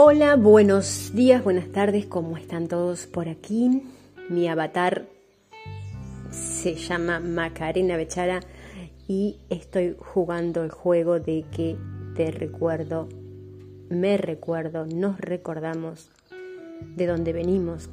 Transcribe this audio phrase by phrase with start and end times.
[0.00, 3.82] Hola, buenos días, buenas tardes, ¿cómo están todos por aquí?
[4.28, 5.08] Mi avatar
[6.30, 8.38] se llama Macarena Bechara
[9.08, 11.76] y estoy jugando el juego de que
[12.14, 13.08] te recuerdo,
[13.88, 16.12] me recuerdo, nos recordamos
[16.94, 17.90] de dónde venimos,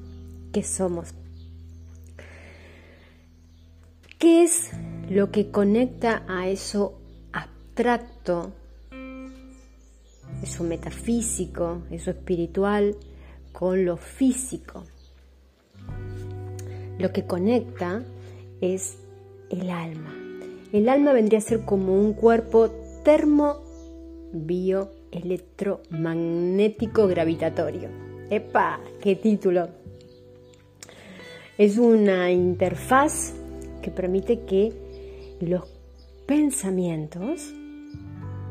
[0.53, 1.15] qué somos.
[4.19, 4.69] ¿Qué es
[5.09, 6.99] lo que conecta a eso
[7.33, 8.51] abstracto
[10.41, 12.95] eso metafísico, eso espiritual,
[13.51, 14.83] con lo físico.
[16.97, 18.03] Lo que conecta
[18.61, 18.97] es
[19.49, 20.13] el alma.
[20.71, 22.69] El alma vendría a ser como un cuerpo
[23.03, 23.61] termo
[25.11, 27.89] electromagnético gravitatorio.
[28.29, 28.79] ¡Epa!
[29.01, 29.69] ¡Qué título!
[31.57, 33.33] Es una interfaz
[33.81, 34.73] que permite que
[35.39, 35.63] los
[36.25, 37.53] pensamientos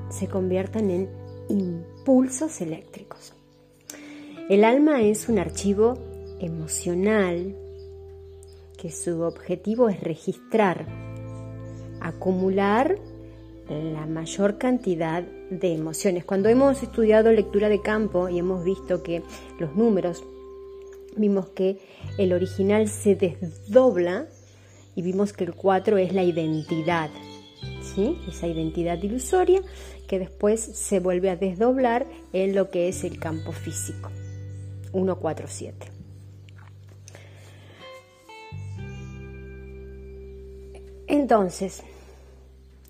[0.08, 3.34] se conviertan en impulsos eléctricos.
[4.48, 5.94] El alma es un archivo
[6.40, 7.56] emocional
[8.78, 10.86] que su objetivo es registrar,
[12.00, 12.98] acumular
[13.68, 16.24] la mayor cantidad de emociones.
[16.24, 19.22] Cuando hemos estudiado lectura de campo y hemos visto que
[19.58, 20.22] los números,
[21.16, 21.78] vimos que
[22.18, 24.26] el original se desdobla
[24.94, 27.10] y vimos que el 4 es la identidad,
[27.96, 29.62] esa identidad ilusoria
[30.06, 34.10] que después se vuelve a desdoblar en lo que es el campo físico.
[34.92, 35.86] 147.
[41.06, 41.82] Entonces,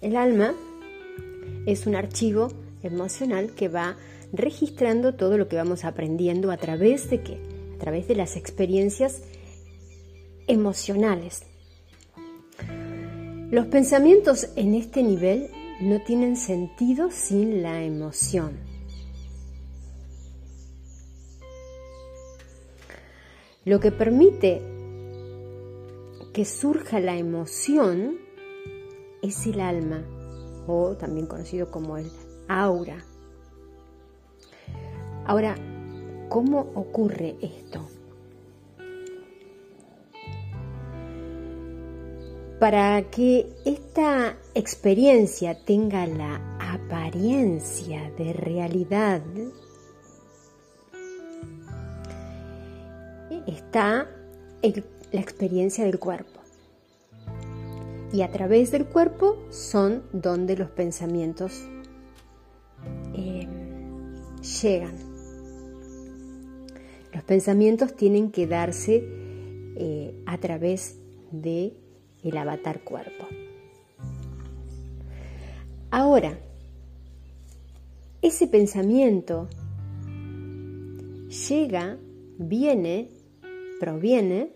[0.00, 0.54] el alma
[1.66, 2.48] es un archivo
[2.82, 3.96] emocional que va
[4.32, 7.38] registrando todo lo que vamos aprendiendo a través de qué?
[7.76, 9.22] A través de las experiencias
[10.46, 11.42] emocionales.
[13.54, 15.48] Los pensamientos en este nivel
[15.80, 18.58] no tienen sentido sin la emoción.
[23.64, 24.60] Lo que permite
[26.32, 28.16] que surja la emoción
[29.22, 30.02] es el alma,
[30.66, 32.10] o también conocido como el
[32.48, 33.06] aura.
[35.26, 35.54] Ahora,
[36.28, 37.88] ¿cómo ocurre esto?
[42.64, 49.20] Para que esta experiencia tenga la apariencia de realidad,
[53.46, 54.08] está
[54.62, 56.40] la experiencia del cuerpo.
[58.14, 61.68] Y a través del cuerpo son donde los pensamientos
[63.12, 63.46] eh,
[64.62, 64.94] llegan.
[67.12, 69.06] Los pensamientos tienen que darse
[69.76, 70.96] eh, a través
[71.30, 71.83] de
[72.24, 73.28] el avatar cuerpo.
[75.90, 76.38] Ahora,
[78.22, 79.48] ese pensamiento
[81.48, 81.98] llega,
[82.38, 83.10] viene,
[83.78, 84.50] proviene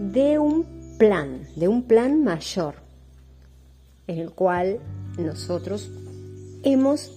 [0.00, 2.76] de un plan, de un plan mayor,
[4.06, 4.80] en el cual
[5.18, 5.90] nosotros
[6.62, 7.12] hemos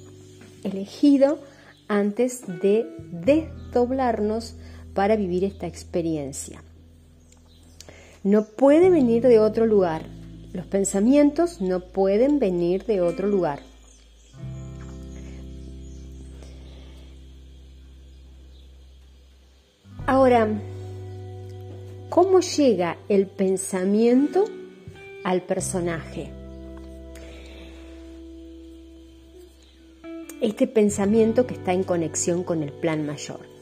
[0.63, 1.39] elegido
[1.87, 4.55] antes de desdoblarnos
[4.93, 6.64] para vivir esta experiencia
[8.25, 10.01] no puede venir de otro lugar.
[10.51, 13.59] Los pensamientos no pueden venir de otro lugar.
[20.07, 20.47] Ahora,
[22.09, 24.45] ¿cómo llega el pensamiento
[25.23, 26.31] al personaje?
[30.41, 33.54] Este pensamiento que está en conexión con el plan mayor.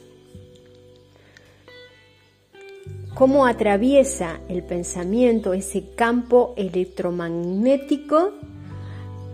[3.13, 8.31] Cómo atraviesa el pensamiento ese campo electromagnético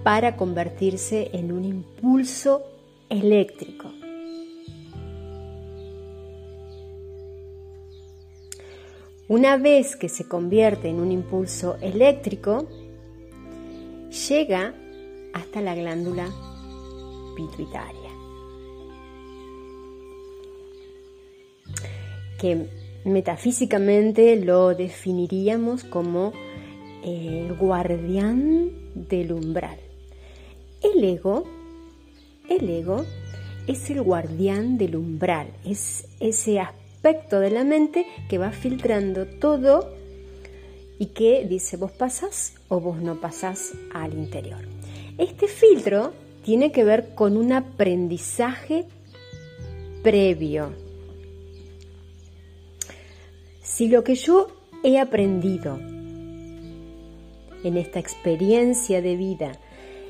[0.03, 2.63] para convertirse en un impulso
[3.09, 3.91] eléctrico.
[9.28, 12.67] Una vez que se convierte en un impulso eléctrico,
[14.28, 14.73] llega
[15.34, 16.28] hasta la glándula
[17.35, 18.09] pituitaria,
[22.40, 26.34] que metafísicamente lo definiríamos como
[27.03, 29.78] el guardián del umbral.
[30.81, 31.46] El ego,
[32.49, 33.05] el ego
[33.67, 39.93] es el guardián del umbral, es ese aspecto de la mente que va filtrando todo
[40.97, 44.59] y que dice vos pasás o vos no pasás al interior.
[45.17, 46.13] Este filtro
[46.43, 48.85] tiene que ver con un aprendizaje
[50.02, 50.72] previo,
[53.69, 54.47] si lo que yo
[54.83, 55.77] he aprendido
[57.63, 59.51] en esta experiencia de vida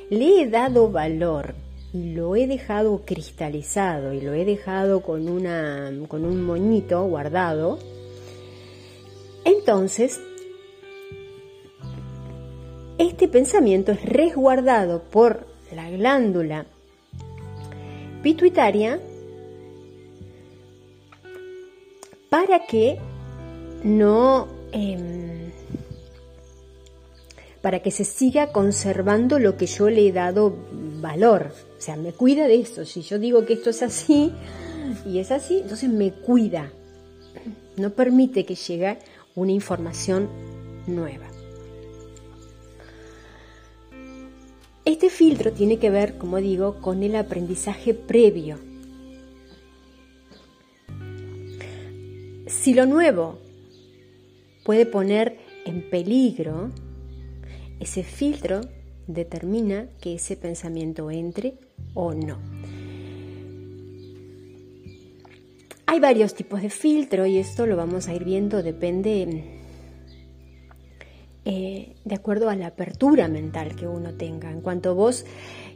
[0.10, 1.56] le he dado valor
[1.94, 7.80] y lo he dejado cristalizado y lo he dejado con, una, con un moñito guardado,
[9.44, 10.22] entonces
[12.98, 16.66] este pensamiento es resguardado por la glándula
[18.24, 19.02] pituitaria
[22.30, 23.00] para que
[23.84, 25.52] no em,
[27.62, 30.56] para que se siga conservando lo que yo le he dado
[31.02, 31.52] valor.
[31.78, 32.86] O sea, me cuida de esto.
[32.86, 34.32] Si yo digo que esto es así
[35.06, 36.72] y es así, entonces me cuida.
[37.78, 39.00] No permite que llegue
[39.36, 40.30] una información
[40.88, 41.28] nueva.
[44.86, 48.58] Este filtro tiene que ver, como digo, con el aprendizaje previo.
[52.48, 53.38] Si lo nuevo
[54.70, 56.70] puede poner en peligro,
[57.80, 58.62] ese filtro
[59.08, 61.56] determina que ese pensamiento entre
[61.96, 62.38] o no.
[65.88, 69.44] Hay varios tipos de filtro y esto lo vamos a ir viendo, depende
[71.46, 74.52] eh, de acuerdo a la apertura mental que uno tenga.
[74.52, 75.26] En cuanto vos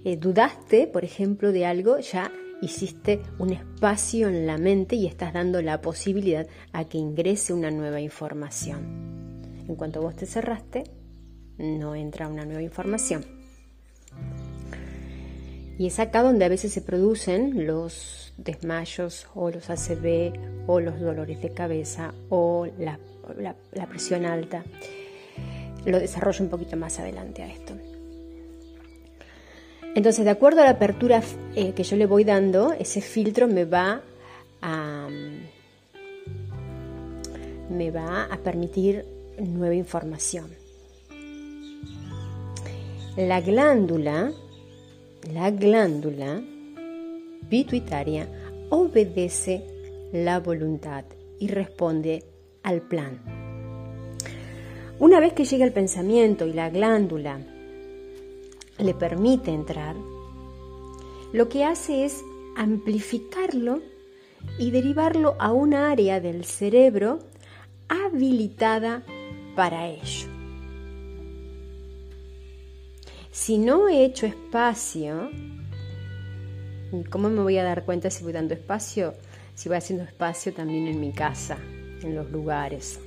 [0.06, 2.31] eh, dudaste, por ejemplo, de algo, ya
[2.63, 7.71] hiciste un espacio en la mente y estás dando la posibilidad a que ingrese una
[7.71, 9.44] nueva información.
[9.68, 10.83] En cuanto vos te cerraste,
[11.57, 13.25] no entra una nueva información.
[15.77, 20.33] Y es acá donde a veces se producen los desmayos o los ACV
[20.68, 23.00] o los dolores de cabeza o la,
[23.88, 24.63] presión alta.
[25.86, 27.74] Lo desarrollo un poquito más adelante a esto.
[29.95, 31.22] Entonces, de acuerdo a la apertura
[31.56, 34.01] eh, que yo le voy dando, ese filtro me va
[34.62, 35.07] a,
[37.69, 39.06] me va a permitir
[39.38, 40.48] nueva información.
[43.16, 44.31] La glándula,
[45.31, 46.42] la glándula
[47.48, 48.28] pituitaria
[48.69, 49.63] obedece
[50.12, 51.06] la voluntad
[51.40, 52.24] y responde
[52.63, 53.22] al plan.
[55.00, 57.40] Una vez que llega el pensamiento y la glándula
[58.83, 59.95] le permite entrar,
[61.31, 62.24] lo que hace es
[62.56, 63.81] amplificarlo
[64.59, 67.19] y derivarlo a un área del cerebro
[67.88, 69.03] habilitada
[69.56, 70.27] para ello.
[73.31, 75.30] Si no he hecho espacio,
[77.09, 79.15] ¿cómo me voy a dar cuenta si voy dando espacio?
[79.56, 81.57] Si voy haciendo espacio también en mi casa,
[82.03, 83.00] en los lugares.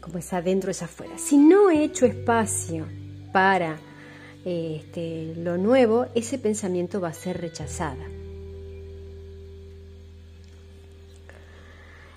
[0.00, 1.16] Como es adentro, es afuera.
[1.16, 2.86] Si no he hecho espacio
[3.32, 3.78] para
[4.44, 8.04] este, lo nuevo, ese pensamiento va a ser rechazada.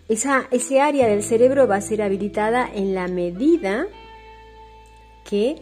[0.09, 3.87] Esa, ese área del cerebro va a ser habilitada en la medida
[5.29, 5.61] que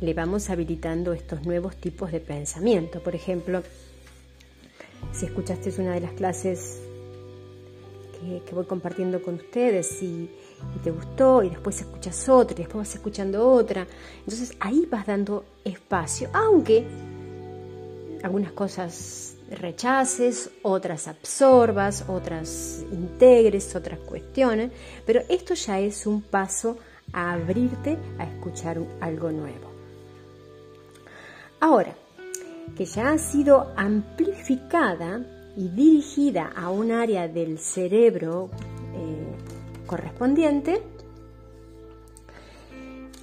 [0.00, 3.00] le vamos habilitando estos nuevos tipos de pensamiento.
[3.02, 3.62] Por ejemplo,
[5.12, 6.80] si escuchaste una de las clases
[8.46, 10.30] que, voy compartiendo con ustedes y,
[10.82, 13.86] te gustó y después escuchas otra y después vas escuchando otra,
[14.18, 16.84] entonces ahí vas dando espacio, aunque
[18.24, 24.72] algunas cosas rechaces, otras absorbas, otras integres, otras cuestiones,
[25.06, 26.78] pero esto ya es un paso
[27.12, 29.70] a abrirte a escuchar algo nuevo.
[31.60, 31.94] Ahora,
[32.76, 35.20] que ya ha sido amplificada
[35.58, 38.48] y dirigida a un área del cerebro
[38.94, 40.80] eh, correspondiente,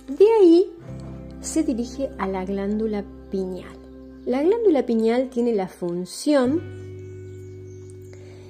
[0.10, 0.66] de ahí
[1.40, 3.78] se dirige a la glándula pineal.
[4.26, 6.62] La glándula pineal tiene la función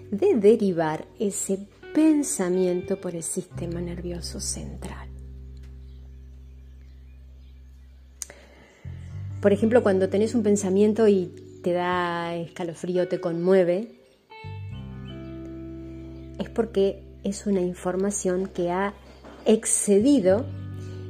[0.09, 5.09] de derivar ese pensamiento por el sistema nervioso central.
[9.43, 13.87] Por ejemplo, cuando tenés un pensamiento y te da escalofrío, te conmueve,
[16.37, 18.93] es porque es una información que ha
[19.47, 20.45] excedido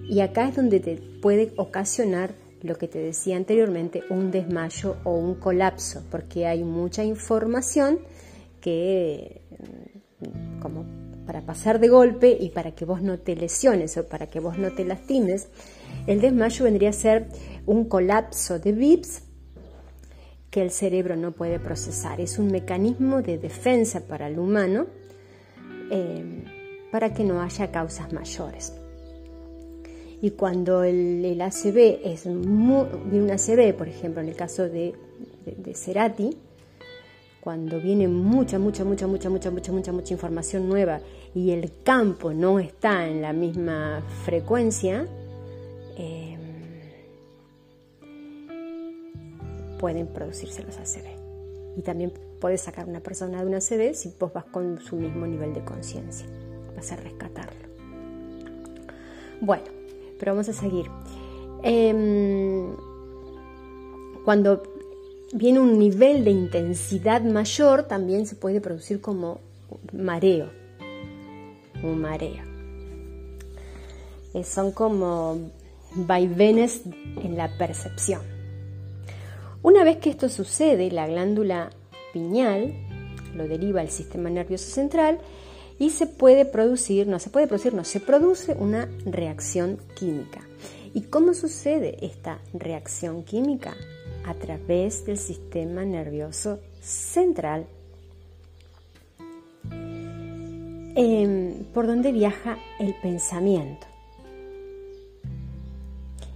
[0.07, 5.17] y acá es donde te puede ocasionar lo que te decía anteriormente, un desmayo o
[5.17, 7.99] un colapso, porque hay mucha información
[8.61, 9.41] que,
[10.21, 10.85] mm, como
[11.25, 14.57] para pasar de golpe y para que vos no te lesiones o para que vos
[14.57, 15.49] no te lastimes,
[16.07, 17.27] el desmayo vendría a ser
[17.65, 19.24] un colapso de VIPS
[20.55, 22.21] que el cerebro no puede procesar.
[22.21, 24.85] Es un mecanismo de defensa para el humano
[25.91, 26.45] eh,
[26.93, 28.71] para que no haya causas mayores.
[30.21, 34.95] Y cuando el, ACV es muy, un ACV, por ejemplo, en el caso de,
[35.45, 36.37] de Cerati,
[37.41, 41.01] cuando viene mucha, mucha, mucha, mucha, mucha, mucha, mucha, mucha información nueva
[41.33, 45.05] y el campo no está en la misma frecuencia,
[45.97, 46.37] eh,
[49.79, 51.05] pueden producirse los ACV.
[51.77, 55.27] Y también puedes sacar una persona de una ACV si vos vas con su mismo
[55.27, 56.25] nivel de conciencia.
[56.75, 57.65] Vas a rescatarlo.
[59.41, 59.65] Bueno,
[60.19, 60.89] pero vamos a seguir.
[61.63, 62.75] Em,
[64.23, 64.63] cuando
[65.33, 69.39] viene un nivel de intensidad mayor, también se puede producir como
[69.91, 70.49] mareo.
[71.83, 72.43] Un mareo.
[74.33, 75.51] Eh, son como
[75.95, 76.81] vaivenes
[77.23, 78.34] en la percepción.
[79.65, 81.71] Una vez que esto sucede, la glándula
[82.13, 82.71] piñal
[83.33, 85.17] lo deriva al sistema nervioso central
[85.79, 90.41] y se puede producir, no se puede producir, no se produce una reacción química.
[90.93, 93.73] ¿Y cómo sucede esta reacción química?
[94.27, 97.65] A través del sistema nervioso central,
[100.95, 103.87] em, por donde viaja el pensamiento.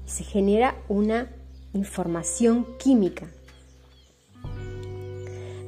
[0.08, 1.30] Se genera una
[1.74, 3.28] información química.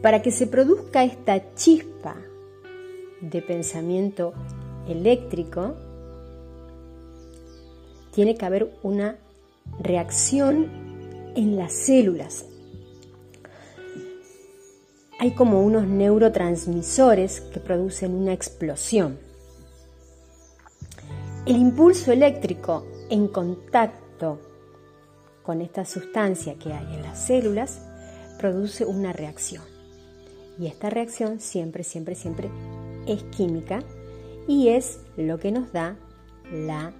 [0.01, 2.15] Para que se produzca esta chispa
[3.21, 4.33] de pensamiento
[4.87, 5.75] eléctrico,
[8.11, 9.17] tiene que haber una
[9.79, 10.67] reacción
[11.35, 12.45] en las células.
[15.19, 19.19] Hay como unos neurotransmisores que producen una explosión.
[21.45, 24.39] El impulso eléctrico en contacto
[25.51, 27.81] con esta sustancia que hay en las células
[28.39, 29.61] produce una reacción.
[30.57, 32.49] Y esta reacción siempre, siempre, siempre
[33.05, 33.83] es química
[34.47, 35.97] y es lo que nos da
[36.53, 36.93] la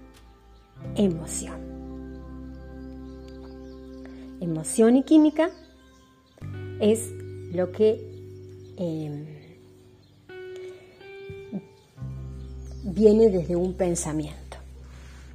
[0.98, 1.62] emoción.
[4.42, 5.50] Emoción y química
[6.82, 7.10] es
[7.54, 8.02] lo que
[8.76, 9.28] em,
[12.84, 14.58] viene desde un pensamiento.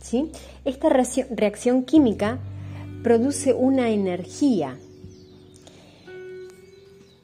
[0.02, 0.30] ¿sí?
[0.66, 2.40] Esta reacción química
[3.06, 4.76] produce una energía.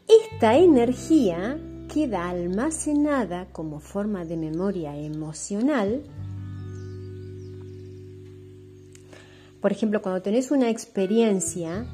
[0.07, 1.59] Esta energía
[1.93, 6.05] queda almacenada como forma de memoria emocional.
[9.61, 11.85] Por ejemplo, cuando tenés una experiencia,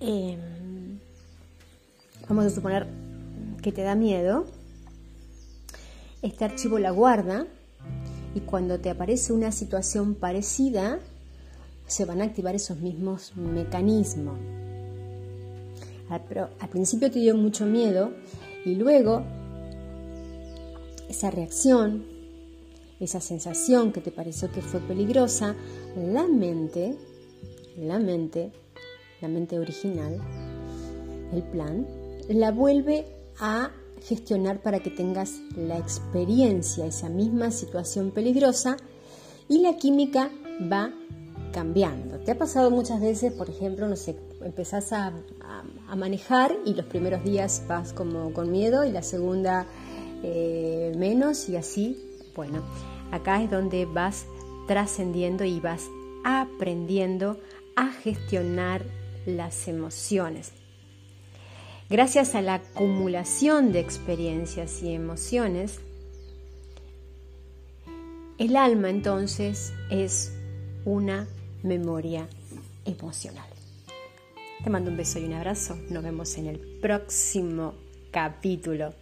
[0.00, 0.98] em,
[2.26, 2.86] vamos a suponer
[3.60, 4.46] que te da miedo,
[6.22, 7.46] este archivo la guarda
[8.34, 11.00] y cuando te aparece una situación parecida,
[11.86, 14.38] se van a activar esos mismos mecanismos.
[16.28, 18.12] Pero al principio te dio mucho miedo
[18.64, 19.24] y luego
[21.08, 22.04] esa reacción,
[23.00, 25.54] esa sensación que te pareció que fue peligrosa,
[25.96, 26.96] la mente,
[27.76, 28.52] la mente,
[29.20, 30.20] la mente original,
[31.32, 31.86] el plan,
[32.28, 33.06] la vuelve
[33.38, 33.70] a
[34.02, 38.76] gestionar para que tengas la experiencia, esa misma situación peligrosa
[39.48, 40.30] y la química
[40.70, 40.92] va
[41.52, 42.18] cambiando.
[42.20, 45.12] ¿Te ha pasado muchas veces, por ejemplo, no sé, empezás a,
[45.96, 49.66] manejar y los primeros días vas como con miedo y la segunda
[50.22, 51.98] eh, menos y así?
[52.36, 52.62] Bueno,
[53.10, 54.26] acá es donde vas
[54.68, 55.88] trascendiendo y vas
[56.24, 57.38] aprendiendo
[57.74, 58.84] a gestionar
[59.26, 60.52] las emociones.
[61.90, 65.80] Gracias a la acumulación de experiencias y emociones,
[68.38, 70.32] el alma entonces es
[70.84, 71.26] una
[71.64, 72.28] memoria
[72.84, 73.48] emocional.
[74.62, 75.76] Te mando un beso y un abrazo.
[75.90, 77.74] Nos vemos en el próximo
[78.12, 78.94] capítulo.